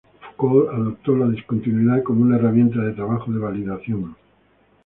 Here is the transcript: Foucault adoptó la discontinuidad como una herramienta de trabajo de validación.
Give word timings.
Foucault 0.35 0.71
adoptó 0.73 1.15
la 1.15 1.27
discontinuidad 1.27 2.01
como 2.01 2.23
una 2.23 2.37
herramienta 2.37 2.79
de 2.81 2.93
trabajo 2.93 3.31
de 3.31 3.37
validación. 3.37 4.15